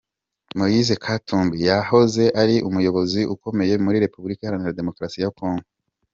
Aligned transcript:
Moise 0.57 0.93
Katumbi, 1.03 1.57
yahoze 1.69 2.23
ari 2.41 2.55
umuyobozi 2.67 3.21
ukomeye 3.33 3.73
muri 3.85 3.97
Republika 4.05 4.41
iharanira 4.43 4.77
demokarasi 4.79 5.17
ya 5.23 5.31
kongo. 5.37 5.67